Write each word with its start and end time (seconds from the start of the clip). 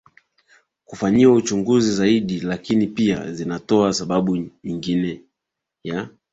kufanyiwa 0.85 1.33
uchunguzi 1.33 1.93
zaidi 1.95 2.39
lakini 2.39 2.87
pia 2.87 3.33
zinatoa 3.33 3.93
sababu 3.93 4.51
nyingine 4.63 5.21
ya 5.83 6.09